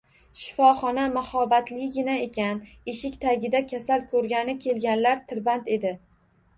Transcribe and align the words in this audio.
Shifoxona 0.43 1.03
mahobatligina 1.17 2.17
ekan, 2.29 2.63
eshik 2.95 3.21
tagida 3.29 3.65
kasal 3.75 4.09
ko`rgani 4.17 4.61
kelganlar 4.69 5.27
tirband 5.33 5.75
edi 5.81 5.99